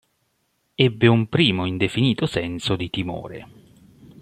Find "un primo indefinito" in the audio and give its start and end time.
1.05-2.25